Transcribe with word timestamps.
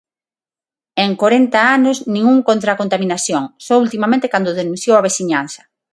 En 1.03 1.11
corenta 1.21 1.61
anos 1.77 1.97
nin 2.13 2.23
un 2.33 2.39
contra 2.49 2.69
a 2.73 2.79
contaminación, 2.81 3.43
só 3.65 3.73
ultimamente 3.85 4.31
cando 4.33 4.57
denunciou 4.59 4.95
a 4.97 5.05
veciñanza. 5.07 5.61